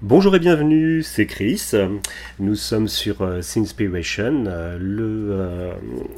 [0.00, 1.72] Bonjour et bienvenue, c'est Chris.
[2.38, 4.44] Nous sommes sur euh, Sinspiration.
[4.46, 5.72] Euh, euh,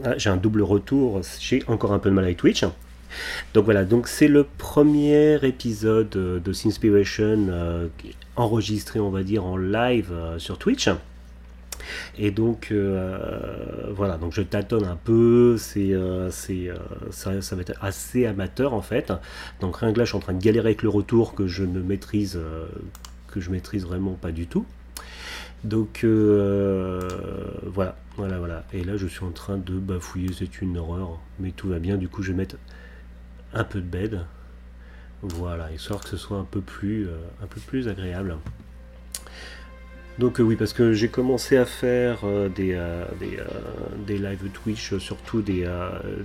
[0.05, 1.23] ah, j'ai un double retour.
[1.41, 2.64] J'ai encore un peu de mal avec Twitch.
[3.55, 7.91] Donc voilà, donc c'est le premier épisode de Sinspiration
[8.37, 10.89] enregistré, on va dire, en live sur Twitch.
[12.18, 12.72] Et donc
[13.91, 15.93] voilà, donc je tâtonne un peu, c'est,
[16.30, 16.70] c'est,
[17.11, 19.12] ça, ça, va être assez amateur en fait.
[19.60, 21.65] Donc rien que là, je suis en train de galérer avec le retour que je
[21.65, 22.38] ne maîtrise
[23.29, 24.66] que je maîtrise vraiment pas du tout.
[25.65, 27.01] Donc euh,
[27.66, 28.65] voilà, voilà, voilà.
[28.73, 31.96] Et là, je suis en train de bafouiller, c'est une horreur, mais tout va bien.
[31.96, 32.57] Du coup, je vais mettre
[33.52, 34.20] un peu de bed,
[35.23, 38.37] voilà, histoire que ce soit un peu plus, euh, un peu plus agréable.
[40.19, 42.18] Donc euh, oui, parce que j'ai commencé à faire
[42.55, 42.78] des,
[43.18, 43.38] des,
[44.06, 45.66] des, lives Twitch, surtout des,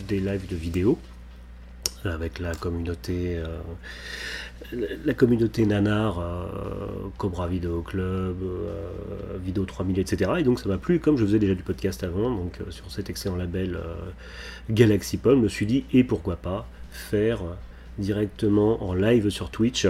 [0.08, 0.98] des lives de vidéo
[2.04, 3.40] avec la communauté
[5.06, 6.46] la communauté nanar, euh,
[7.18, 10.32] Cobra Video Club, euh, Video 3000, etc.
[10.40, 12.92] Et donc ça m'a plu, comme je faisais déjà du podcast avant, donc euh, sur
[12.92, 13.80] cet excellent label
[14.70, 17.42] Galaxy Pop, je me suis dit, et pourquoi pas faire
[17.98, 19.88] directement en live sur Twitch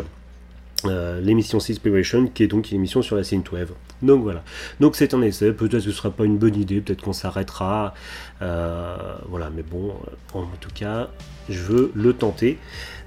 [1.22, 3.72] l'émission Inspiration, qui est donc une émission sur la Synthwave.
[4.06, 4.44] Donc voilà.
[4.80, 5.52] Donc c'est un essai.
[5.52, 6.82] Peut-être que ce ne sera pas une bonne idée.
[6.82, 7.94] Peut-être qu'on s'arrêtera.
[8.40, 9.50] voilà.
[9.56, 9.94] Mais bon,
[10.34, 11.10] en tout cas,
[11.50, 12.58] je veux le tenter.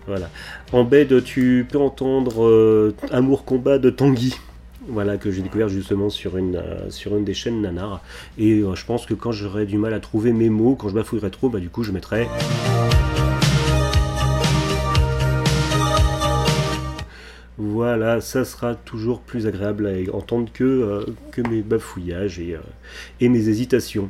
[0.09, 0.31] Voilà.
[0.73, 4.35] En bed, tu peux entendre euh, Amour Combat de Tanguy.
[4.89, 8.01] Voilà, que j'ai découvert justement sur une, euh, sur une des chaînes Nanar.
[8.39, 10.95] Et euh, je pense que quand j'aurai du mal à trouver mes mots, quand je
[10.95, 12.27] bafouillerai trop, bah du coup je mettrai.
[17.59, 22.57] Voilà, ça sera toujours plus agréable à entendre que, que mes bafouillages et,
[23.21, 24.09] et mes hésitations.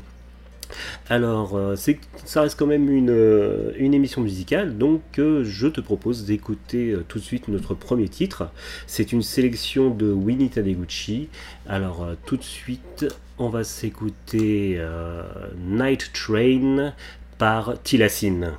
[1.08, 1.76] Alors, euh,
[2.24, 7.18] ça reste quand même une, euh, émission musicale, donc euh, je te propose d'écouter tout
[7.18, 8.50] de suite notre premier titre.
[8.86, 11.28] C'est une sélection de Winnie Tadeguchi.
[11.66, 13.06] Alors, tout de suite,
[13.38, 14.80] on va s'écouter
[15.66, 16.92] Night Train
[17.38, 18.52] par Tilassine.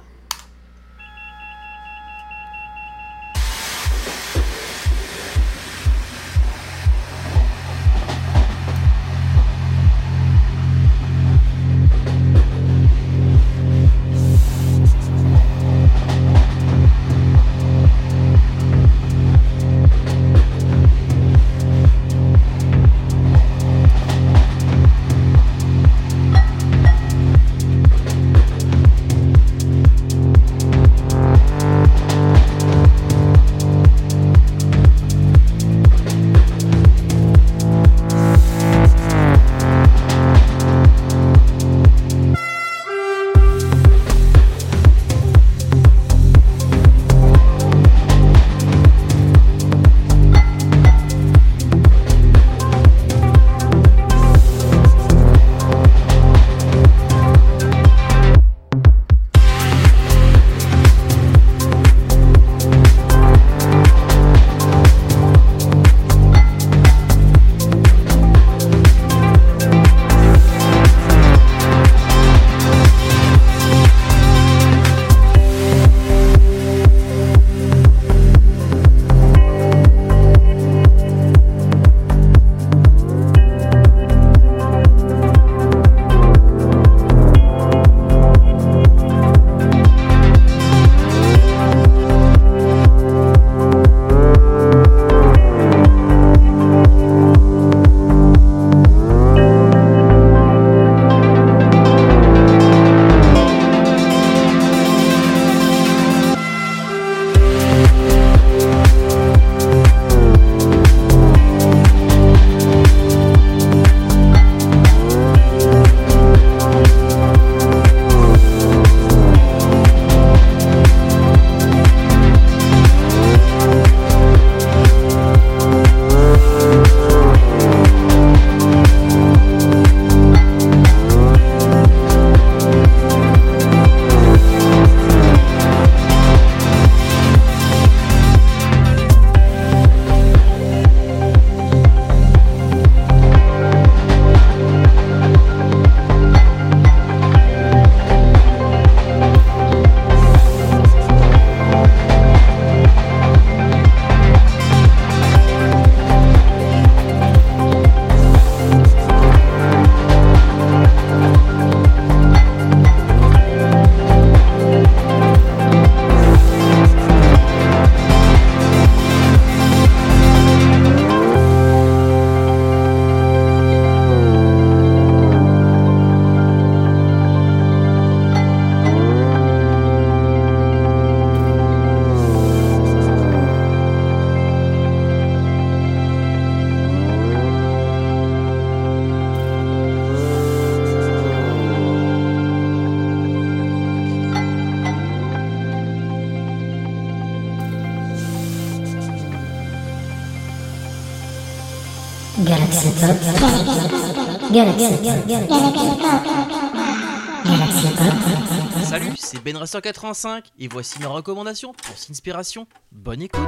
[208.84, 212.68] Salut, c'est Ben 85 et voici mes recommandations pour Inspiration.
[212.92, 213.40] Bonne écoute.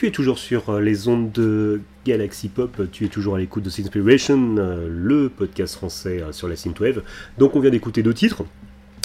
[0.00, 3.62] Tu es toujours sur euh, les ondes de Galaxy Pop, tu es toujours à l'écoute
[3.64, 7.02] de Sinspiration, euh, le podcast français euh, sur la synthwave.
[7.36, 8.44] Donc on vient d'écouter deux titres.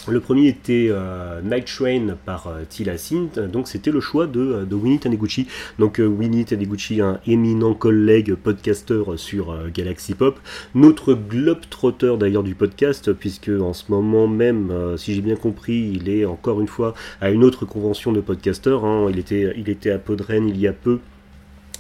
[0.08, 4.40] Le premier était euh, Night Train par euh, Tila Sint, donc c'était le choix de,
[4.40, 5.48] euh, Winnie Taniguchi.
[5.80, 10.40] Donc Winnie Taniguchi, un éminent collègue podcasteur sur Galaxy Pop,
[10.76, 16.10] notre globe-trotteur d'ailleurs du podcast, puisque en ce moment même, si j'ai bien compris, il
[16.10, 18.86] est encore une fois à une autre convention de podcasteurs.
[18.86, 19.10] hein.
[19.10, 21.00] Il était à Podren il y a peu.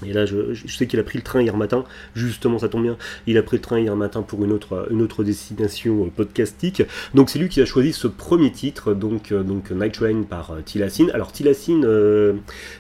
[0.04, 1.86] Et là, je, sais qu'il a pris le train hier matin,
[2.16, 2.98] justement, ça tombe bien.
[3.28, 6.84] Il a pris le train hier matin pour une autre, destination euh, podcastique.
[7.14, 10.52] Donc, c'est lui qui a choisi ce premier titre, donc, euh, donc Night Train par
[10.52, 11.12] euh, Tilassine.
[11.12, 11.86] Alors, Tilassine,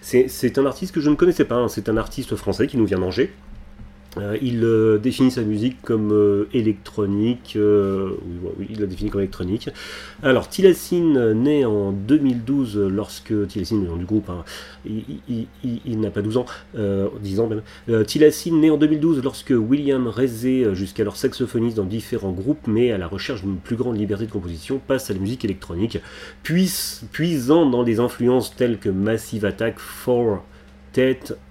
[0.02, 1.56] c'est c'est un artiste que je ne connaissais pas.
[1.56, 1.68] hein.
[1.68, 3.32] C'est un artiste français qui nous vient d'Angers.
[4.18, 9.10] Euh, il euh, définit sa musique comme euh, électronique, euh, oui, oui, il la définit
[9.10, 9.70] comme électronique.
[10.24, 14.46] Alors, Tilassine, euh, né en 2012, lorsque Tilassine, le nom du groupe, hein,
[14.86, 16.46] il, il- il- il n'a pas 12 ans,
[16.78, 17.62] euh, 10 ans même.
[17.90, 22.92] Euh, Tilassine, né en 2012, lorsque William Rezé, euh, jusqu'alors saxophoniste dans différents groupes, mais
[22.92, 26.00] à la recherche d'une plus grande liberté de composition, passe à la musique électronique,
[26.42, 26.72] puis-
[27.12, 30.44] puisant dans des influences telles que Massive Attack, Four,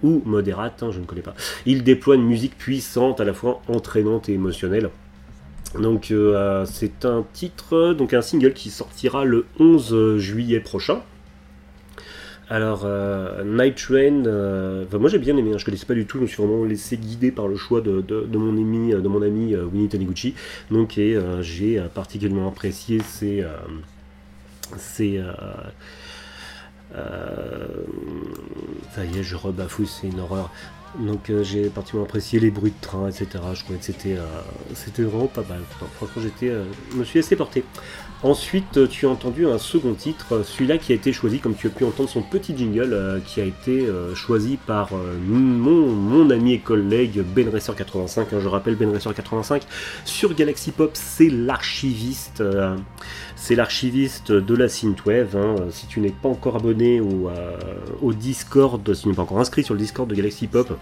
[0.02, 1.34] Ou Moderate, hein, je ne connais pas.
[1.66, 4.90] Il déploie une musique puissante, à la fois entraînante et émotionnelle.
[5.80, 11.02] Donc euh, c'est un titre, donc un single qui sortira le 11 juillet prochain.
[12.50, 16.18] Alors euh, Night Train, euh, moi j'ai bien aimé, hein, je connaissais pas du tout,
[16.18, 19.22] je me suis vraiment laissé guider par le choix de, de- mon ami, de mon
[19.22, 20.34] ami Winnie Taniguchi.
[20.70, 21.00] Donc
[21.40, 23.00] j'ai particulièrement apprécié
[23.42, 23.48] euh,
[25.00, 25.32] euh,
[28.94, 30.50] ça y est, je rebafouille, c'est une horreur.
[30.98, 33.26] Donc euh, j'ai particulièrement apprécié les bruits de train, etc.
[33.54, 35.60] Je trouvais que c'était euh, vraiment pas mal.
[35.96, 37.64] Franchement, j'étais, euh, je me suis laissé porter.
[38.22, 41.70] Ensuite, tu as entendu un second titre, celui-là qui a été choisi, comme tu as
[41.70, 46.54] pu entendre son petit jingle, euh, qui a été euh, choisi par euh, mon, ami
[46.54, 48.32] et collègue Ben Racer 85.
[48.32, 49.64] hein, je rappelle Ben Racer 85
[50.06, 52.42] sur Galaxy Pop, c'est l'archiviste.
[53.36, 55.36] c'est l'archiviste de la Synthwave.
[55.36, 55.56] hein.
[55.70, 57.30] Si tu n'es pas encore abonné au,
[58.00, 60.72] au Discord, si tu n'es pas encore inscrit sur le Discord de Galaxy Pop,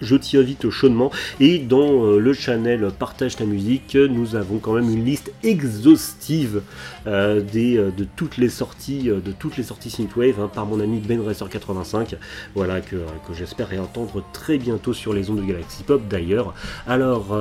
[0.00, 1.10] je t'y invite chaudement.
[1.40, 6.62] Et dans euh, le channel Partage ta musique, nous avons quand même une liste exhaustive
[7.06, 11.00] euh, euh, de toutes les sorties, de toutes les sorties Synthwave hein, par mon ami
[11.00, 12.16] Ben Racer 85.
[12.54, 16.54] Voilà que, que j'espère réentendre très bientôt sur les ondes de Galaxy Pop d'ailleurs.
[16.86, 17.36] Alors,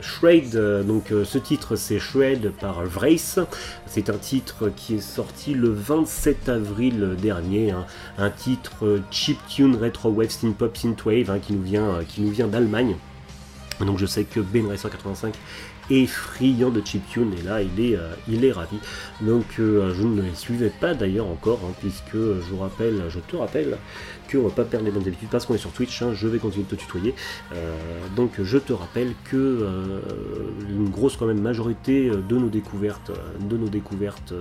[0.00, 3.38] Shred, donc ce titre c'est Shred par Vrace.
[3.86, 7.70] C'est un titre qui est sorti le 27 avril dernier.
[7.70, 7.86] hein.
[8.18, 10.28] Un titre chiptune retro wave
[10.58, 12.96] pop synthwave hein, qui nous vient, euh, qui nous vient d'Allemagne.
[13.80, 15.34] Donc je sais que Ben Racer 85
[15.90, 18.78] est friand de chiptune et là il est, euh, il est ravi.
[19.20, 23.04] Donc euh, je ne les suivais pas d'ailleurs encore hein, puisque euh, je vous rappelle,
[23.08, 23.78] je te rappelle
[24.30, 26.38] qu'on va pas perdre les bonnes habitudes parce qu'on est sur Twitch, hein, je vais
[26.38, 27.14] continuer de te tutoyer.
[28.14, 29.66] Donc je te rappelle que
[30.68, 34.34] une grosse quand même majorité de nos découvertes, de nos découvertes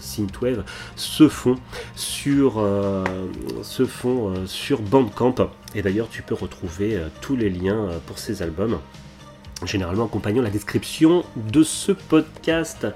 [0.00, 0.64] synthwave
[0.96, 1.54] se font
[1.94, 2.60] sur,
[3.62, 5.36] se font sur Bandcamp.
[5.76, 8.80] Et d'ailleurs tu peux retrouver tous les liens pour ces albums
[9.64, 12.86] généralement accompagnant la description de ce podcast.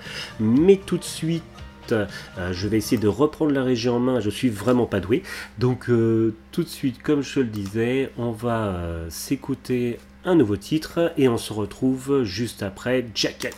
[0.41, 1.43] Mais tout de suite,
[1.93, 2.07] euh,
[2.53, 5.23] je vais essayer de reprendre la régie en main, je suis vraiment pas doué.
[5.59, 10.57] Donc euh, tout de suite, comme je le disais, on va euh, s'écouter un nouveau
[10.57, 13.57] titre et on se retrouve juste après Jacket.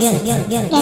[0.00, 0.50] Galaxy Pop.
[0.50, 0.79] Galaxy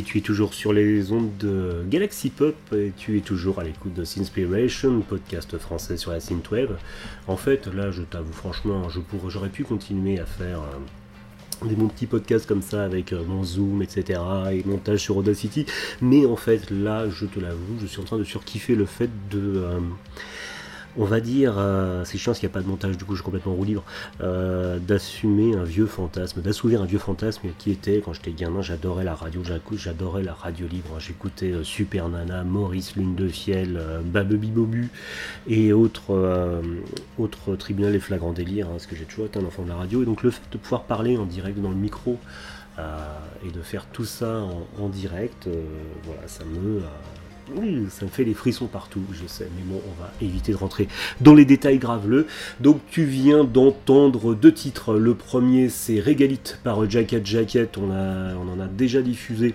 [0.00, 3.64] Oui, tu es toujours sur les ondes de Galaxy Pop et tu es toujours à
[3.64, 6.78] l'écoute de Sinspiration, podcast français sur la synthwave.
[7.26, 8.88] En fait, là, je t'avoue franchement,
[9.28, 13.44] j'aurais pu continuer à faire euh, des mon petits podcasts comme ça avec euh, mon
[13.44, 14.20] zoom, etc.
[14.52, 15.66] et montage sur Audacity.
[16.00, 19.10] Mais en fait, là, je te l'avoue, je suis en train de surkiffer le fait
[19.30, 19.80] de euh,
[20.96, 23.18] on va dire, euh, c'est chiant qu'il n'y a pas de montage, du coup je
[23.18, 23.84] suis complètement roue libre,
[24.20, 29.04] euh, d'assumer un vieux fantasme, d'assouvir un vieux fantasme qui était, quand j'étais gamin, j'adorais
[29.04, 29.42] la radio,
[29.76, 30.98] j'adorais la radio libre, hein.
[30.98, 34.90] j'écoutais euh, Super Nana, Maurice Lune de Fiel, euh, Babebi Bobu
[35.46, 36.60] et autres,
[37.18, 40.02] autres et flagrant délire, hein, parce que j'ai toujours été un enfant de la radio,
[40.02, 42.18] et donc le fait de pouvoir parler en direct dans le micro,
[43.44, 44.42] et de faire tout ça
[44.78, 45.48] en, direct,
[46.04, 46.80] voilà, ça me...
[47.88, 50.88] ça me fait les frissons partout, je sais, mais bon, on va éviter de rentrer
[51.20, 52.26] dans les détails graveleux.
[52.60, 54.94] Donc tu viens d'entendre deux titres.
[54.94, 59.54] Le premier c'est Régalite par Jacket Jacket, on en a déjà diffusé.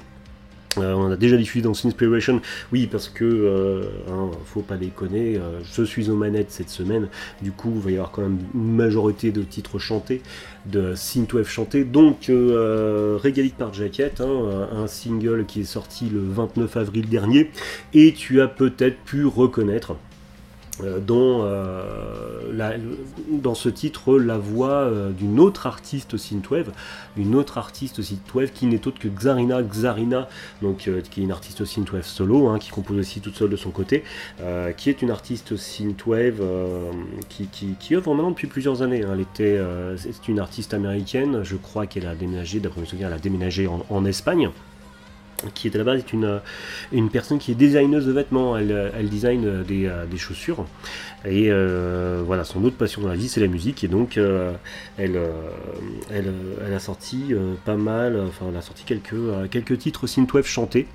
[0.77, 5.37] Euh, on a déjà diffusé dans Inspiration, oui parce que euh, hein, faut pas déconner,
[5.37, 7.07] euh, je suis aux manettes cette semaine,
[7.41, 10.21] du coup il va y avoir quand même une majorité de titres chantés,
[10.65, 12.31] de synthwave chantés, donc
[13.21, 17.51] Régalite par Jacket, hein, un single qui est sorti le 29 avril dernier,
[17.93, 19.95] et tu as peut-être pu reconnaître
[20.83, 22.95] euh, dans, euh,
[23.29, 26.71] dans ce titre la voix euh, d'une autre artiste synthwave,
[27.15, 30.27] une autre artiste synthwave qui n'est autre que Xarina Xarina,
[30.61, 33.71] donc, qui est une artiste synthwave solo, hein, qui compose aussi toute seule de son
[33.71, 34.03] côté,
[34.77, 36.41] qui est une artiste synthwave
[37.29, 39.03] qui, qui, qui œuvre maintenant depuis plusieurs années.
[39.03, 39.11] hein.
[39.13, 39.59] Elle était,
[39.97, 43.67] c'est une artiste américaine, je crois qu'elle a déménagé, d'après mes souvenirs, elle a déménagé
[43.67, 44.49] en Espagne
[45.53, 46.41] qui est à la base est une,
[46.91, 50.17] une personne qui est designeuse de vêtements, elle, euh, elle design euh, des, euh, des
[50.17, 50.65] chaussures.
[51.25, 53.83] Et euh, voilà, son autre passion dans la vie, c'est la musique.
[53.83, 54.53] Et donc, euh,
[54.97, 55.31] elle, euh,
[56.11, 59.77] elle, euh, elle a sorti euh, pas mal, enfin, elle a sorti quelques, euh, quelques
[59.77, 60.87] titres synthwave chantés.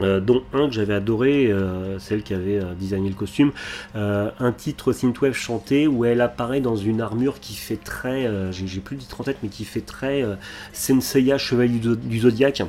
[0.00, 3.52] Euh, dont un que j'avais adoré, euh, celle qui avait euh, designé le costume,
[3.94, 8.96] un titre synthwave chanté où elle apparaît dans une armure qui fait très, j'ai plus
[8.96, 10.24] le titre en tête, mais qui fait très
[10.72, 12.62] Senseiya Chevalier du, du Zodiac.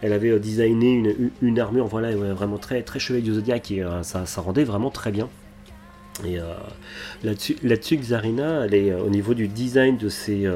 [0.00, 4.64] Elle avait designé une, armure, voilà, vraiment très, très Chevalier du Zodiac et ça, rendait
[4.64, 5.28] vraiment très bien.
[6.24, 6.38] Et
[7.22, 10.48] là-dessus, là-dessus, Xarina, elle est au niveau du design de ses,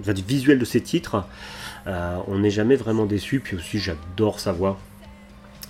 [0.00, 1.24] enfin, du visuel de ses titres,
[1.88, 3.40] euh, on n'est jamais vraiment déçu.
[3.40, 4.78] Puis aussi, j'adore sa voix.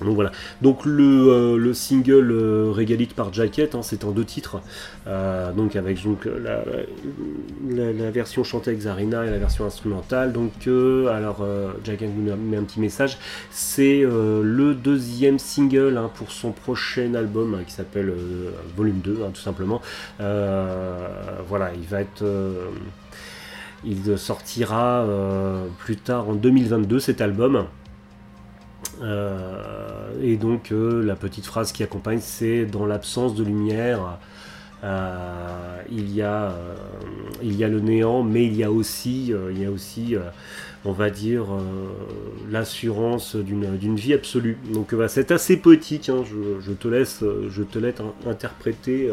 [0.05, 0.33] Donc voilà.
[0.63, 4.61] Donc le, euh, le single euh, Régalite par Jacket, hein, c'est en deux titres.
[5.07, 5.99] Euh, donc avec
[6.41, 10.33] la, version chantée avec Zarina et la version instrumentale.
[10.33, 11.45] Donc alors
[11.85, 13.19] Jacket nous met un petit message.
[13.51, 18.13] C'est le deuxième single hein, pour son prochain album hein, qui s'appelle
[18.77, 19.81] Volume 2, hein, tout simplement.
[20.19, 22.25] Voilà, il va être.
[23.85, 27.67] Il sortira euh, plus tard en 2022 cet album.
[29.03, 34.19] Euh, et donc euh, la petite phrase qui accompagne c'est dans l'absence de lumière
[35.91, 36.55] il, y a,
[37.43, 39.35] il y a le néant mais il y a aussi,
[40.85, 41.47] on va dire
[42.49, 46.23] l'assurance d'une vie absolue donc bah, c'est assez poétique hein,
[46.61, 49.11] je, te laisse je te laisse in- interpréter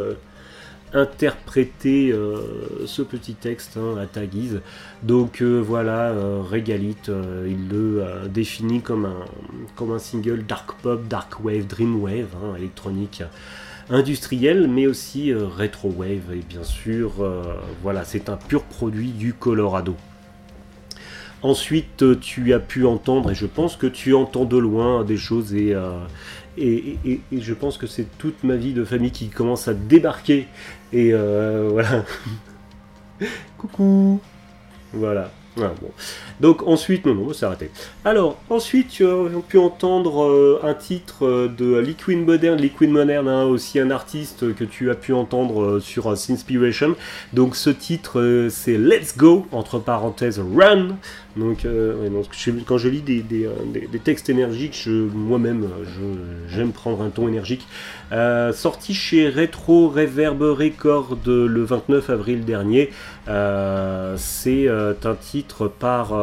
[0.95, 4.62] interpréter euh, ce petit texte hein, à ta guise
[5.05, 9.25] donc euh, voilà, euh, Régalite, euh, il le définit comme un,
[9.75, 13.21] comme un single dark pop, dark wave, dream wave, hein, électronique
[13.91, 16.34] industriel, mais aussi retro wave.
[16.34, 17.23] Et bien sûr,
[17.84, 19.95] voilà, c'est un pur produit du Colorado.
[21.43, 25.53] Ensuite, tu as pu entendre, et je pense que tu entends de loin des choses,
[25.53, 25.75] et,
[26.57, 30.47] et, je pense que c'est toute ma vie de famille qui commence à débarquer.
[30.93, 32.05] Et euh, voilà.
[33.57, 34.19] Coucou
[34.93, 35.31] voilà.
[35.57, 35.89] Voilà, bon.
[36.41, 37.71] Donc ensuite, non, non, c'est arrêté.
[38.03, 43.25] Alors, ensuite, tu as pu entendre euh, un titre euh, de Liquid Modern, Liquid Modern,
[43.29, 46.95] hein, aussi un artiste que tu as pu entendre sur Sinspiration.
[47.31, 50.97] Donc ce titre, c'est Let's Go, entre parenthèses, Run.
[51.35, 52.09] Donc, euh,
[52.65, 55.67] quand je lis des, euh, textes énergiques, moi-même,
[56.47, 57.67] j'aime prendre un ton énergique.
[58.13, 62.89] Euh, sorti chez Retro Reverb Record le 29 avril dernier.
[64.17, 66.15] C'est un titre par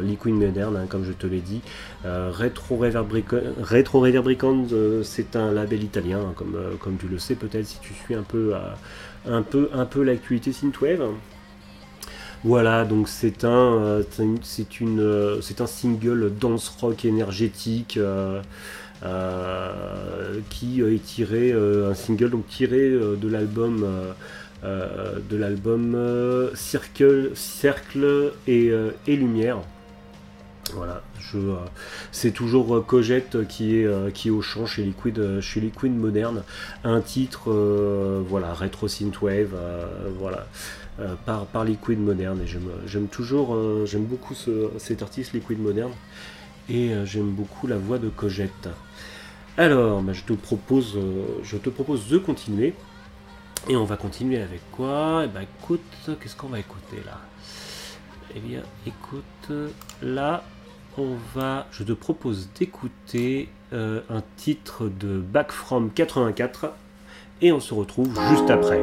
[0.00, 1.62] Liquid Modern hein, comme je te l'ai dit
[2.04, 3.10] Retro Reverb
[3.60, 4.06] Retro
[5.02, 8.52] c'est un label italien hein, comme, tu le sais peut-être si tu suis un peu
[10.02, 11.02] l'actualité synthwave
[12.42, 14.02] voilà, donc c'est un, euh,
[14.42, 18.40] c'est une, euh, c'est un single dance rock énergétique euh,
[20.48, 23.86] qui est tiré, un single donc tiré de l'album,
[24.62, 28.70] de l'album Circle, Cercle et,
[29.06, 29.58] et Lumière.
[30.74, 31.02] Voilà,
[32.12, 35.92] c'est toujours Cogette qui est, qui est au champ chez Liquid, chez Liquid.
[36.84, 37.50] Un titre,
[38.28, 39.56] voilà, Retro Synthwave,
[40.18, 40.46] voilà,
[41.00, 42.40] euh, par, Liquid Moderne.
[42.42, 42.46] Et
[42.86, 45.92] j'aime, toujours, euh, j'aime beaucoup ce- cet artiste Liquid Moderne.
[46.68, 48.68] Et euh, j'aime beaucoup la voix de Cogette.
[49.56, 50.98] Alors, bah, je, te propose,
[51.42, 52.74] je te propose de continuer.
[53.68, 55.22] Et on va continuer avec quoi?
[55.24, 55.80] Eh ben écoute,
[56.20, 57.18] qu'est-ce qu'on va écouter là?
[58.34, 59.52] Eh bien, écoute,
[60.02, 60.44] là,
[60.96, 61.66] on va.
[61.70, 66.72] Je te propose d'écouter un titre de Back From 84
[67.42, 68.82] et on se retrouve juste après.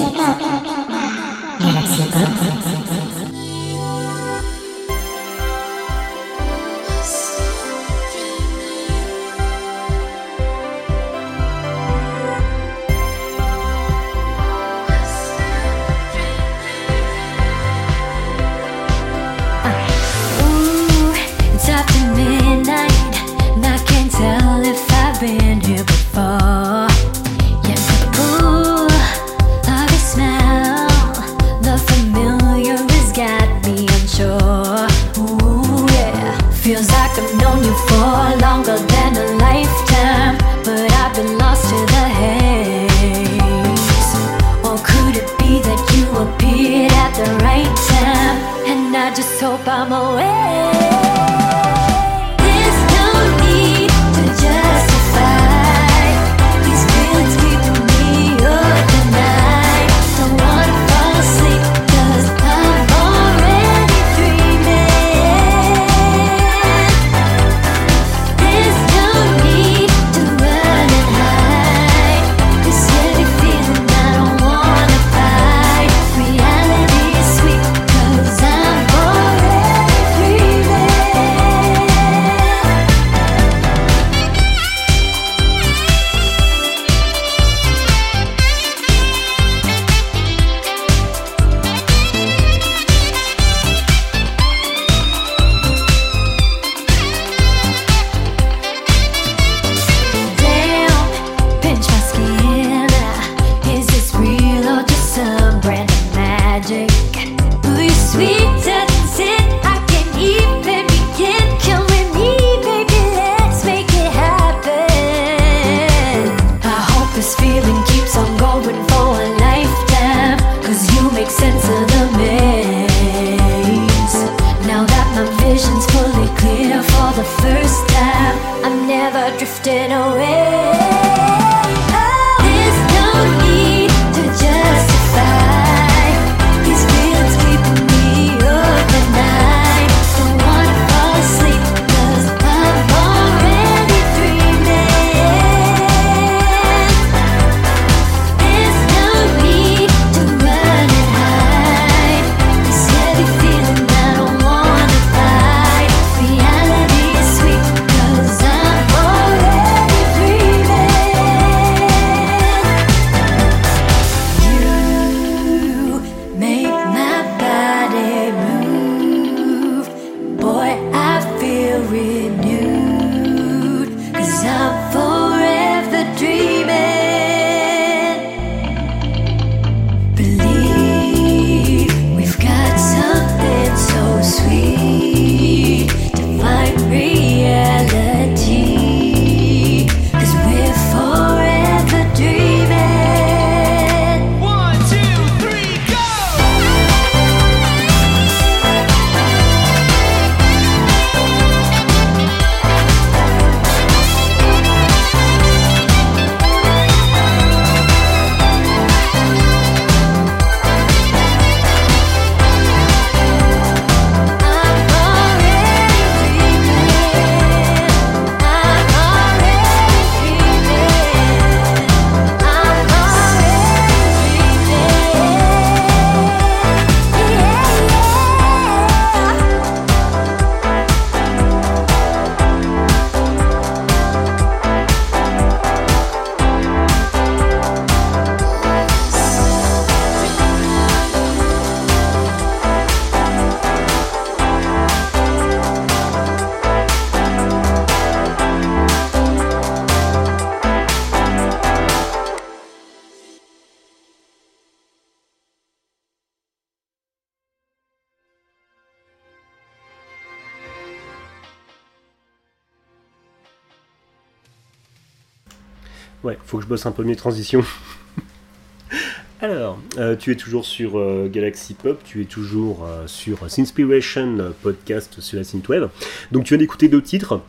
[266.23, 267.63] Ouais, faut que je bosse un peu mes transitions.
[269.41, 274.53] Alors, euh, tu es toujours sur euh, Galaxy Pop, tu es toujours euh, sur Sinspiration
[274.61, 275.89] podcast sur la Synthwave.
[276.31, 277.41] Donc tu viens d'écouter deux titres.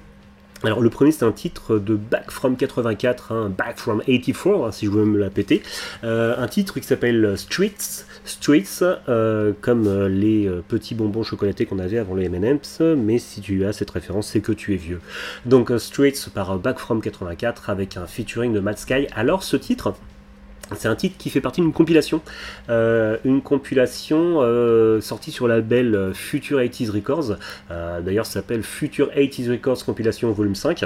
[0.64, 4.72] Alors le premier c'est un titre de Back from 84, hein, Back from 84 hein,
[4.72, 5.60] si je veux me la péter,
[6.04, 11.78] un titre qui s'appelle Streets Streets, euh, comme euh, les euh, petits bonbons chocolatés qu'on
[11.78, 15.00] avait avant les M&M's, mais si tu as cette référence, c'est que tu es vieux.
[15.44, 19.06] Donc Streets par Back From 84 avec un featuring de Matt Sky.
[19.14, 19.94] Alors ce titre,
[20.76, 22.22] c'est un titre qui fait partie d'une compilation,
[22.68, 24.40] une compilation
[25.00, 27.36] sortie sur euh, Future 80s Records.
[27.68, 30.84] D'ailleurs, ça s'appelle Future 80s Records Compilation Volume 5.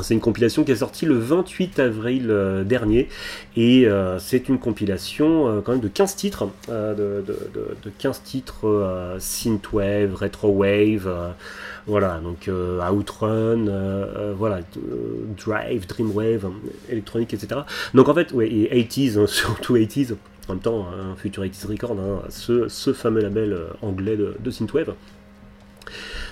[0.00, 3.08] C'est une compilation qui est sortie le 28 avril euh, dernier
[3.58, 7.22] et euh, c'est une compilation euh, quand même de 15 titres, de, de-
[7.52, 11.34] de- de 15 titres synthwave, retrowave,
[11.86, 12.48] voilà donc
[12.90, 13.66] Outrun,
[14.34, 14.60] voilà
[15.44, 16.50] Drive, Dreamwave,
[16.88, 17.60] électronique, etc.
[17.92, 20.14] Donc en fait, ouais, et 80s, hein, surtout 80s,
[20.48, 24.94] en même temps, un Future 80s Record, hein, ce, fameux label anglais de synthwave.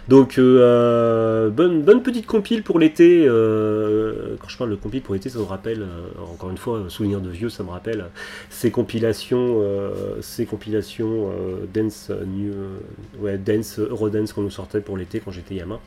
[0.08, 3.26] Donc, euh, bonne, bonne petite compile pour l'été.
[3.26, 6.84] euh, quand je parle de compile pour l'été, ça me rappelle, euh, encore une fois,
[6.88, 8.06] souvenir de vieux, ça me rappelle
[8.48, 12.78] ces compilations, euh, ces compilations euh, dance, euh, new, euh,
[13.20, 15.78] ouais, dance, Eurodance qu'on nous sortait pour l'été quand j'étais gamin.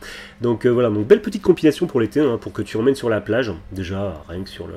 [0.41, 3.09] Donc euh, voilà, donc belle petite compilation pour l'été, hein, pour que tu emmènes sur
[3.09, 3.51] la plage.
[3.71, 4.73] Déjà, rien que sur le,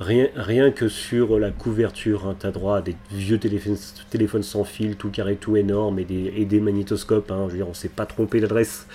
[0.00, 4.64] Rien, rien que sur la couverture, hein, tu as droit à des vieux téléphones, sans
[4.64, 7.30] fil, tout carré, tout énorme, et des, et magnétoscopes.
[7.30, 8.88] hein, je veux dire, on s'est pas trompé d'adresse.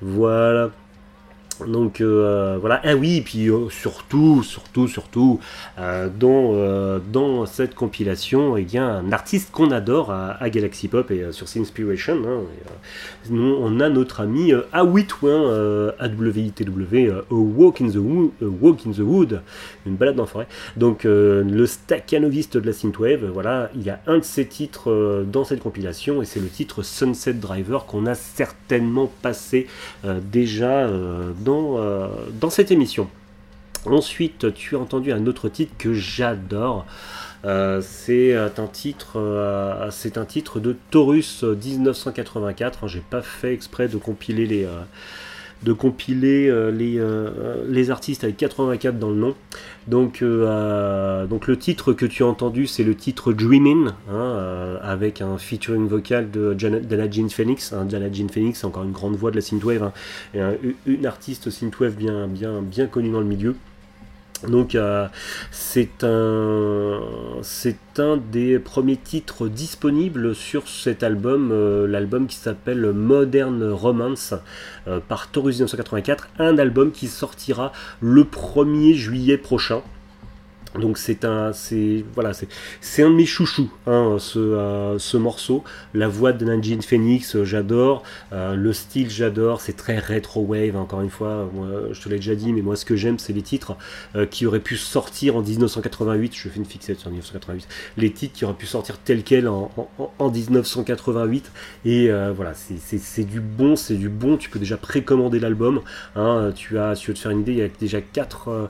[0.00, 0.70] Voilà.
[1.64, 5.40] Donc euh, voilà, ah oui, puis euh, surtout, surtout, surtout,
[5.78, 11.10] euh, dans, dans cette compilation, il y a un artiste qu'on adore à, Galaxy Pop
[11.10, 12.14] et sur Inspiration.
[12.26, 12.42] hein,
[13.26, 17.96] et, nous, on a notre ami Awitwin, AWITW, A Walk in the
[18.42, 19.40] Walk in the Wood,
[19.86, 20.48] une balade dans la forêt.
[20.76, 25.44] Donc le staccanoviste de la synthwave, voilà, il y a un de ses titres dans
[25.44, 29.66] cette compilation et c'est le titre Sunset Driver qu'on a certainement passé
[30.04, 30.88] déjà
[31.46, 32.08] dans, euh,
[32.40, 33.08] dans cette émission.
[33.86, 36.84] Ensuite, tu as entendu un autre titre que j'adore.
[37.44, 42.82] Euh, c'est un titre, euh, c'est un titre de Taurus euh, 1984.
[42.82, 44.66] hein, J'ai pas fait exprès de compiler les,
[45.62, 47.00] de compiler les,
[47.68, 49.34] les artistes avec 84 dans le nom.
[49.86, 54.14] Donc, euh, euh, donc le titre que tu as entendu, c'est le titre Dreamin', hein,
[54.14, 57.72] euh, avec un featuring vocal de Dana Jean Phoenix.
[57.72, 59.92] Hein, Dana Jean Phoenix, encore une grande voix de la synthwave, hein,
[60.34, 60.54] et un-
[60.86, 63.54] une artiste synthwave bien, bien, bien connue dans le milieu.
[64.44, 65.08] Donc euh,
[65.50, 67.00] c'est un
[68.16, 74.34] des premiers titres disponibles sur cet album, euh, l'album qui s'appelle Modern Romance
[74.88, 79.82] euh, par Taurus 1984, un album qui sortira le 1er juillet prochain.
[80.74, 85.64] Donc c'est un, c'est voilà, c'est, un de mes chouchous, hein, ce, euh, ce morceau.
[85.94, 88.02] La voix de Nanjin Phoenix, euh, j'adore.
[88.32, 89.60] Euh, le style, j'adore.
[89.60, 90.76] C'est très rétro wave.
[90.76, 93.32] Encore une fois, moi, je te l'ai déjà dit, mais moi ce que j'aime, c'est
[93.32, 93.76] les titres
[94.30, 96.34] qui auraient pu sortir en 1988.
[96.34, 97.68] Je fais une fixette sur 1988.
[97.96, 101.50] Les titres qui auraient pu sortir tels quels en, en, en 1988.
[101.84, 104.36] Et voilà, c'est du bon, c'est du bon.
[104.36, 105.80] Tu peux déjà précommander l'album.
[106.14, 108.68] Hein, tu as, si tu veux te faire une idée, il y a déjà 4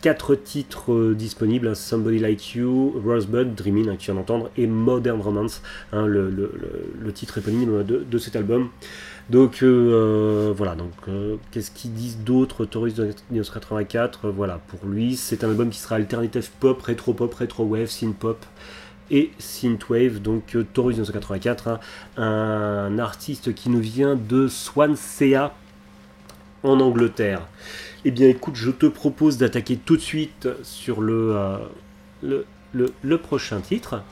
[0.00, 4.66] quatre, titres euh, disponibles hein, Somebody Like You, Rosebud, Dreaming, hein, que tu d'entendre, et
[4.66, 8.70] Modern Romance, hein, le, titre éponyme de, de cet album.
[9.30, 14.88] Donc euh, voilà, donc euh, qu'est-ce qu'ils disent d'autre Taurus de 1984 euh, Voilà, pour
[14.88, 18.42] lui, c'est un album qui sera alternative pop, rétro pop, rétro wave, synth pop
[19.10, 20.22] et synthwave.
[20.22, 21.80] Donc euh, Taurus 1984, hein,
[22.16, 25.52] un artiste qui nous vient de Swansea
[26.62, 27.42] en Angleterre.
[28.04, 31.34] Eh bien écoute, je te propose d'attaquer tout de suite sur le,
[32.24, 34.02] euh, prochain titre.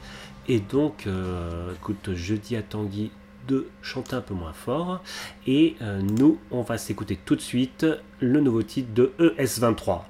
[0.48, 3.12] Et donc, euh, écoute, je dis à Tanguy
[3.46, 5.02] de chanter un peu moins fort.
[5.46, 7.86] Et euh, nous, on va s'écouter tout de suite
[8.20, 10.02] le nouveau titre de E ES23.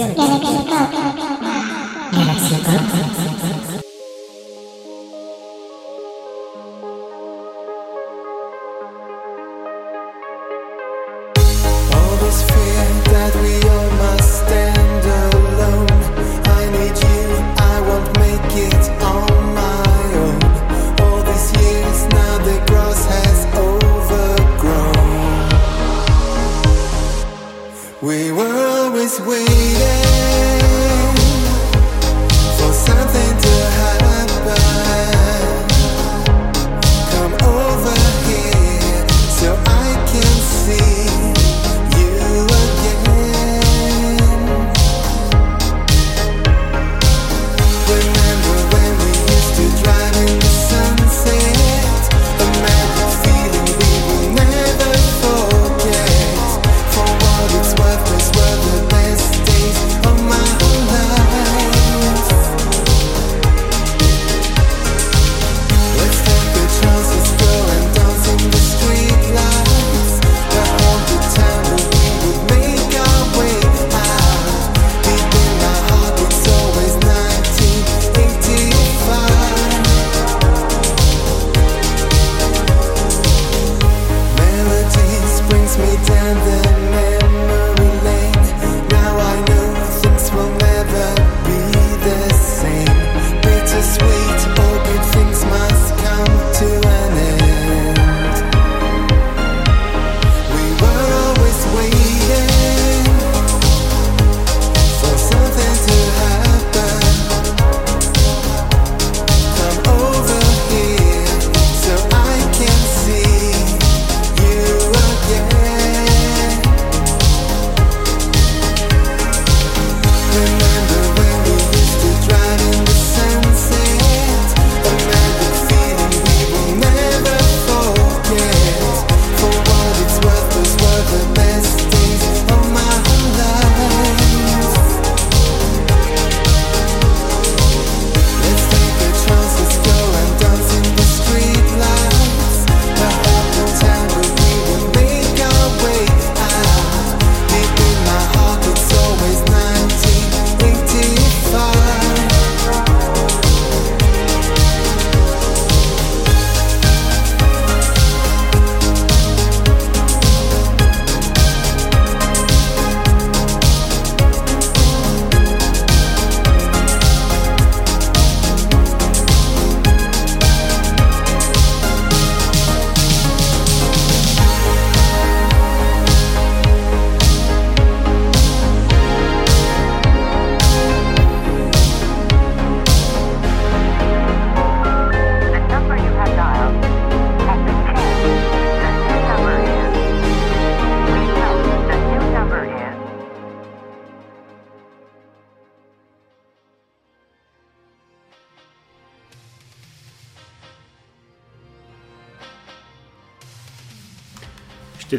[0.00, 0.29] Galaxy, Galaxy,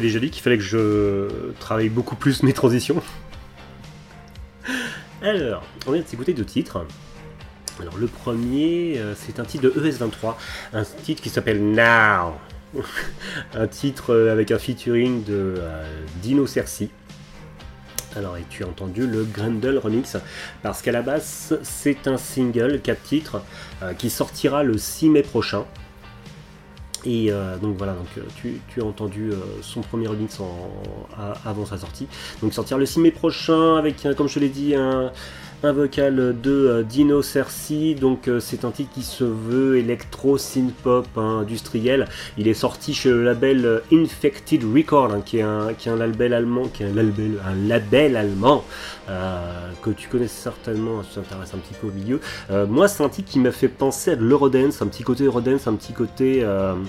[0.02, 3.02] déjà dit qu'il fallait que je travaille beaucoup plus mes transitions.
[5.22, 6.84] Alors, on vient de s'écouter deux titres.
[7.80, 10.34] Alors, le premier, euh, c'est un titre de ES23,
[10.74, 12.34] un titre qui s'appelle Now.
[13.54, 15.84] un titre euh, avec un featuring de euh,
[16.22, 16.90] Dino Cerci.
[18.16, 20.16] Alors, et tu as entendu le Grendel remix?
[20.62, 23.42] Parce qu'à la base, c'est un single 4 titres
[23.96, 25.64] qui sortira le 6 mai prochain.
[27.04, 30.38] Et euh, donc voilà, donc, euh, tu, tu as entendu euh, son premier remix
[31.44, 32.06] avant sa sortie.
[32.40, 35.10] Donc il sortira le 6 mai prochain avec, comme je te l'ai dit, un,
[35.64, 37.94] un vocal de euh, Dino Cerci.
[37.94, 42.06] Donc euh, c'est un titre qui se veut électro synth pop hein, industriel.
[42.38, 45.92] Il est sorti chez le label euh, Infected Record, hein, qui est un, qui est
[45.92, 48.64] un label allemand, qui est un label, un label allemand
[49.82, 52.20] que tu connais certainement, tu t'intéresses un petit peu au milieu.
[52.68, 55.66] Moi, c'est un titre qui m'a fait penser à de l'Eurodance, un petit côté Eurodance,
[55.66, 56.42] un petit côté.
[56.44, 56.86] hum,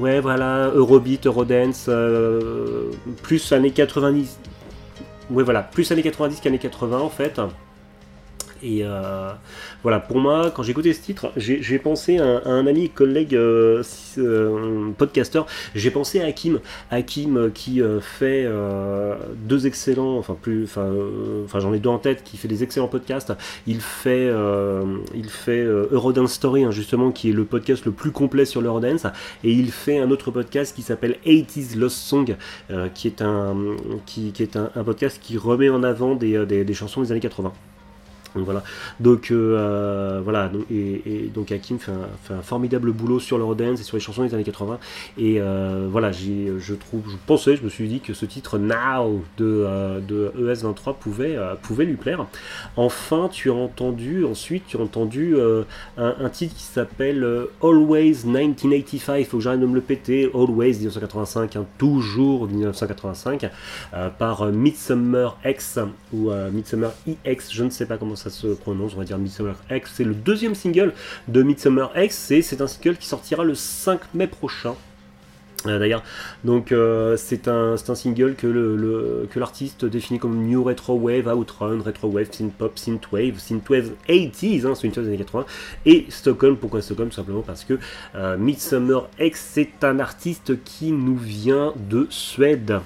[0.00, 1.88] ouais, voilà, Eurobeat, Eurodance,
[3.22, 4.38] plus années 90.
[5.30, 7.40] Ouais, voilà, plus années 90 qu'années 80 en fait.
[8.62, 9.32] Et euh,
[9.82, 13.82] voilà, pour moi, quand j'ai écouté ce titre, j'ai pensé à un, ami, collègue, euh,
[14.18, 16.60] euh, podcasteur, j'ai pensé à Hakim.
[16.90, 18.48] Hakim euh, qui euh, fait
[19.36, 23.32] deux excellents, enfin plus, enfin, j'en ai deux en tête qui fait des excellents podcasts.
[23.66, 24.30] Il fait,
[25.14, 29.06] il fait Eurodance Story hein, justement, qui est le podcast le plus complet sur l'Eurodance,
[29.44, 32.36] et il fait un autre podcast qui s'appelle 80s Lost Song,
[32.94, 33.56] qui est un,
[34.06, 37.52] qui, qui est un, podcast qui remet en avant des, des chansons des années 80.
[38.34, 38.62] Donc voilà,
[39.00, 43.80] donc euh, voilà, donc- et, donc Hakim fait un, fait un formidable boulot sur l'Eurodance
[43.80, 44.78] et sur les chansons des années 80.
[45.18, 48.58] Et euh, voilà, j'ai, je trouve, je pensais, je me suis dit que ce titre
[48.58, 52.26] Now de, euh, de ES23 pouvait, euh, pouvait lui plaire.
[52.76, 55.62] Enfin, tu as entendu, ensuite, tu as entendu euh,
[55.96, 59.18] un, titre qui s'appelle euh, Always 1985.
[59.18, 60.30] Il faut que j'arrête de me le péter.
[60.34, 63.50] Always 1985, hein, toujours 1985,
[63.94, 65.78] euh, par euh, Midsummer X
[66.12, 69.18] ou euh, Midsummer EX, je ne sais pas comment ça se prononce, on va dire
[69.18, 69.92] Midsummer X.
[69.94, 70.92] C'est le deuxième single
[71.28, 74.74] de Midsummer X et c'est un single qui sortira le 5 mai prochain.
[75.66, 76.02] Euh, D'ailleurs,
[76.44, 82.08] donc euh, c'est un, un single que l'artiste définit comme New Retro Wave, Outrun, Retro
[82.08, 85.44] Wave, Synth Pop, Synth Wave, Synth Wave 80s, hein, c'est une chose des années 80,
[85.84, 87.12] et Stockholm, pourquoi Stockholm?
[87.12, 87.78] Simplement parce que
[88.14, 92.80] euh, Midsummer X, c'est un artiste qui nous vient de Suède.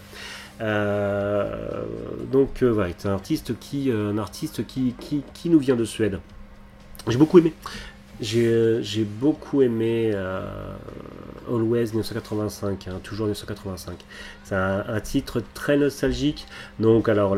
[0.65, 1.85] Euh,
[2.33, 5.77] donc euh, voilà, c'est un artiste qui, euh, un artiste qui, qui, qui nous vient
[5.77, 6.21] de Suède.
[7.07, 7.53] J'ai beaucoup aimé.
[8.21, 10.15] J'ai beaucoup aimé
[11.49, 13.97] Always 1985, hein, toujours 1985.
[14.45, 16.47] C'est un, titre très nostalgique.
[16.81, 17.37] Donc, alors,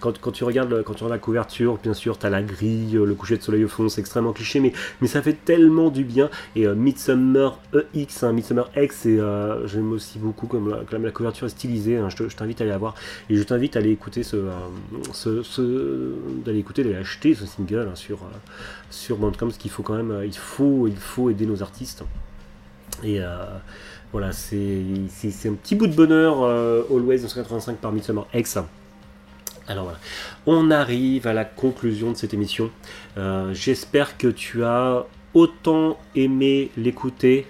[0.00, 2.92] quand, quand tu regardes, quand tu regardes la couverture, bien sûr, tu as la grille,
[2.92, 6.04] le coucher de soleil au fond, c'est extrêmement cliché, mais, mais ça fait tellement du
[6.04, 6.30] bien.
[6.56, 7.58] Et euh, Midsummer
[7.94, 11.96] EX, hein, Midsummer X, euh, j'aime aussi beaucoup comme la, couverture est stylisée.
[11.96, 12.94] hein, je te- je t'invite à aller la voir.
[13.30, 16.14] Et je t'invite à aller écouter ce, euh, ce-
[16.44, 18.26] d'aller écouter, d'aller acheter ce single hein, sur, euh,
[18.90, 22.04] sur Bandcamp, parce qu'il faut quand même, euh, il faut, il faut aider nos artistes.
[23.02, 23.44] Et euh,
[24.12, 24.84] voilà, c'est
[25.46, 28.58] un petit bout de bonheur, euh, Always 1985 par Midsummer X.
[29.66, 29.98] Alors voilà,
[30.46, 32.70] on arrive à la conclusion de cette émission.
[33.16, 37.46] Euh, J'espère que tu as autant aimé l'écouter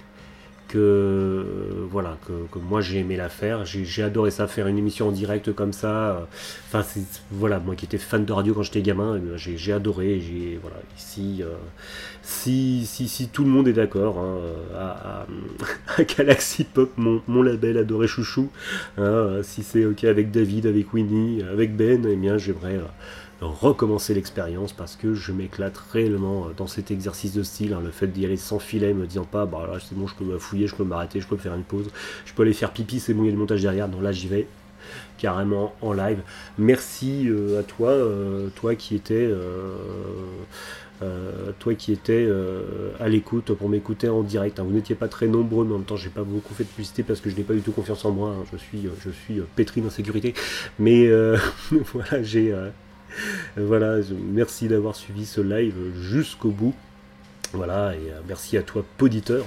[0.75, 3.65] que voilà que, que moi j'ai aimé la faire.
[3.65, 6.11] J'ai adoré ça, faire une émission en direct comme ça.
[6.17, 6.19] euh,
[6.71, 6.83] Enfin,
[7.31, 10.19] voilà, moi qui étais fan de radio quand j'étais gamin, eh j'ai adoré.
[10.19, 11.55] J'ai voilà, ici, euh,
[12.21, 15.25] si, si, si tout le monde est d'accord, hein, euh, à,
[15.97, 18.49] à- Galaxy Pop, mon, mon label adoré chouchou,
[18.97, 22.81] hein, euh, si c'est ok avec David, avec Winnie, avec Ben, eh bien j'aimerais euh,
[23.45, 27.91] recommencer l'expérience parce que je m'éclate réellement euh, dans cet exercice de style, hein, le
[27.91, 30.37] fait d'y aller sans filet, me disant pas, bah là c'est bon, je peux me
[30.37, 31.89] fouiller, je peux m'arrêter, je peux faire une pause,
[32.25, 34.27] je peux aller faire pipi, c'est bon, il y a montage derrière, non là j'y
[34.27, 34.47] vais
[35.17, 36.19] carrément en live.
[36.57, 39.29] Merci euh, à toi, euh, toi qui étais,
[41.59, 42.27] toi qui étais
[42.99, 44.59] à l'écoute pour m'écouter en direct.
[44.59, 44.63] hein.
[44.63, 47.03] Vous n'étiez pas très nombreux, mais en même temps j'ai pas beaucoup fait de publicité
[47.03, 48.29] parce que je n'ai pas du tout confiance en moi.
[48.29, 48.43] hein.
[48.51, 50.33] Je suis, je suis pétri d'insécurité,
[50.79, 51.09] mais
[51.93, 52.53] voilà, j'ai,
[53.57, 53.97] voilà,
[54.33, 56.73] merci d'avoir suivi ce live jusqu'au bout.
[57.53, 59.45] Voilà, et euh, merci à toi, poditeur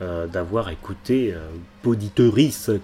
[0.00, 1.48] euh, d'avoir écouté euh,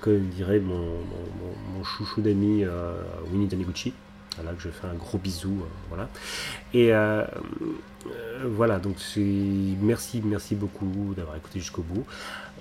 [0.01, 2.95] comme dirait mon, chouchou d'ami euh,
[3.31, 3.93] Winnie Taniguchi.
[4.37, 5.63] Voilà, que je fais un gros bisou.
[5.91, 6.09] voilà.
[6.73, 6.93] Et
[8.07, 8.97] euh, voilà, donc
[9.81, 12.05] merci, merci beaucoup d'avoir écouté jusqu'au bout.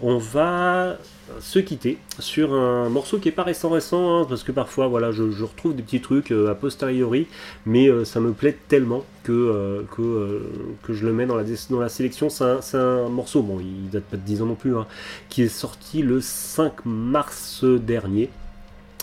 [0.01, 0.97] On va
[1.39, 5.11] se quitter sur un morceau qui est pas récent récent, hein, parce que parfois voilà,
[5.11, 7.27] je, retrouve des petits trucs euh, a posteriori,
[7.65, 9.85] mais euh, ça me plaît tellement que,
[10.89, 12.29] je le mets dans la, dans la sélection.
[12.29, 14.87] C'est un, c'est un morceau, bon, il date pas de 10 ans non plus, hein,
[15.29, 18.29] qui est sorti le 5 mars dernier.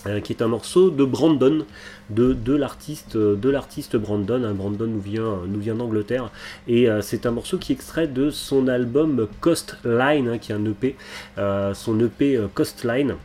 [0.07, 1.65] Euh, qui est un morceau de Brandon,
[2.11, 4.43] de, l'artiste, de l'artiste Brandon.
[4.45, 4.55] hein.
[4.55, 6.31] Brandon nous vient, nous vient d'Angleterre
[6.67, 10.55] et euh, c'est un morceau qui est extrait de son album Coastline, hein, qui est
[10.55, 10.97] un EP,
[11.39, 13.17] euh, son EP euh, Coastline.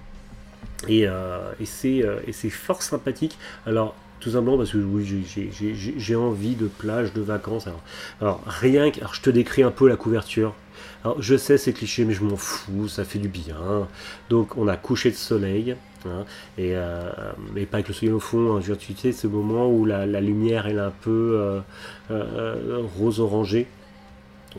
[0.87, 2.19] Et, euh, et c'est euh,
[2.49, 3.37] fort sympathique.
[3.65, 5.23] Alors, tout simplement parce que oui,
[5.97, 7.67] j'ai envie de plage, de vacances.
[7.67, 7.81] Alors,
[8.21, 8.99] alors, rien que.
[8.99, 10.53] Alors, je te décris un peu la couverture.
[11.03, 13.87] Alors, je sais, c'est cliché, mais je m'en fous, ça fait du bien.
[14.29, 15.75] Donc, on a couché de soleil.
[16.05, 16.25] Hein,
[16.57, 17.09] et, euh,
[17.53, 18.55] mais pas avec le soleil au fond.
[18.55, 21.59] hein, je veux tu sais, ce moment où la, lumière est un peu euh,
[22.11, 23.67] euh, rose-orangée.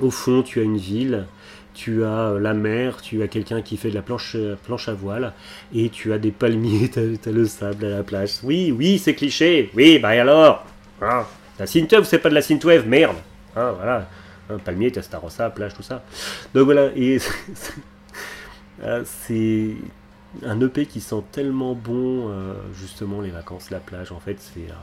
[0.00, 1.26] Au fond, tu as une ville,
[1.74, 5.32] tu as la mer, tu as quelqu'un qui fait de la planche, planche à voile,
[5.74, 8.40] et tu as des palmiers, tu as, le sable à la plage.
[8.42, 9.70] Oui, oui, c'est cliché.
[9.74, 10.66] Oui, bah et alors?
[11.00, 11.24] Hein,
[11.58, 13.16] La synthwave, c'est pas de la synthwave, merde
[13.56, 14.08] hein, Voilà.
[14.48, 16.04] Un palmier, Testarossa, plage, tout ça.
[16.54, 17.18] Donc voilà, et
[19.04, 19.74] c'est
[20.44, 24.12] un EP qui sent tellement bon, euh, justement, les vacances, la plage.
[24.12, 24.74] En fait, c'est euh,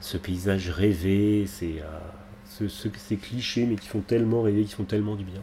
[0.00, 4.84] ce paysage rêvé, c'est euh, ce, ces clichés, mais qui font tellement rêver, qui font
[4.84, 5.40] tellement du bien.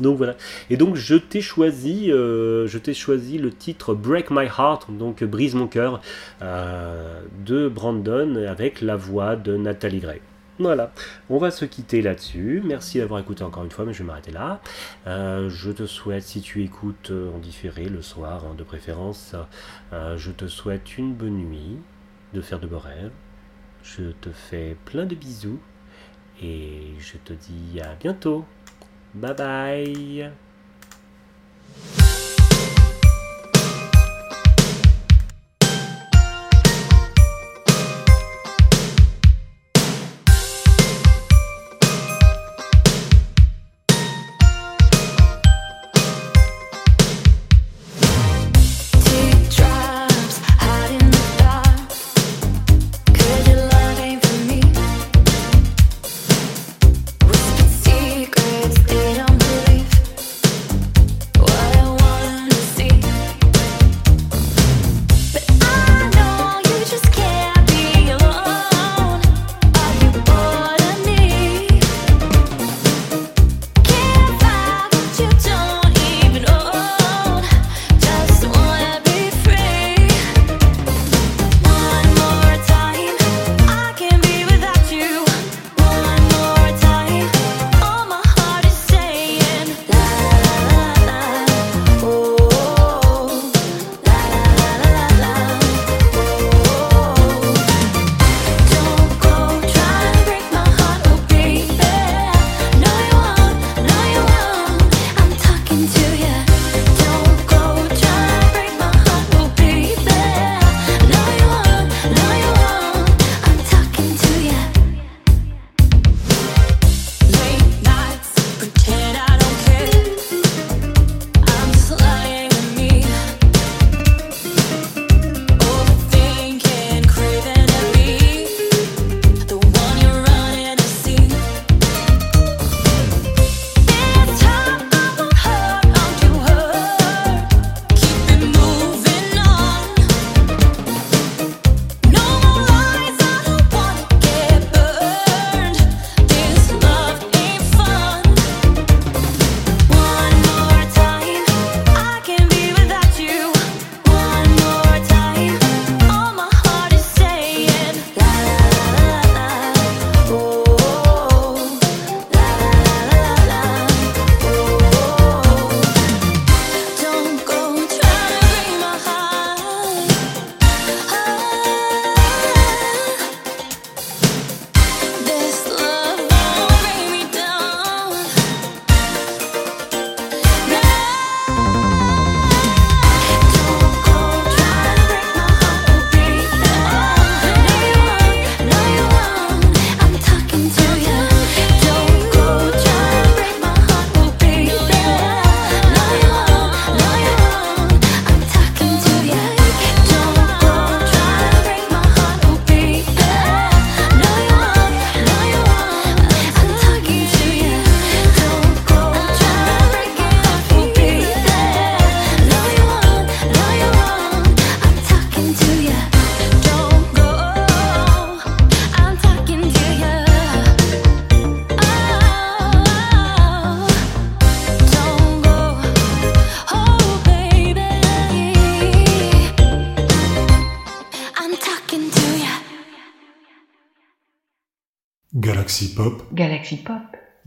[0.00, 0.36] Donc voilà.
[0.70, 5.22] Et donc je t'ai choisi, euh, je t'ai choisi le titre Break My Heart, donc
[5.22, 6.00] brise mon cœur,
[6.40, 10.22] de Brandon avec la voix de Nathalie Gray.
[10.62, 10.92] Voilà,
[11.28, 12.62] on va se quitter là-dessus.
[12.64, 14.60] Merci d'avoir écouté encore une fois, mais je vais m'arrêter là.
[15.08, 19.34] Euh, je te souhaite, si tu écoutes euh, en différé le soir, hein, de préférence,
[19.92, 21.78] euh, je te souhaite une bonne nuit,
[22.32, 23.10] de faire de beaux rêves.
[23.82, 25.58] Je te fais plein de bisous
[26.40, 28.44] et je te dis à bientôt.
[29.14, 30.30] Bye bye